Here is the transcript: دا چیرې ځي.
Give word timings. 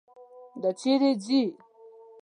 دا 0.61 0.69
چیرې 0.79 1.11
ځي. 1.23 1.41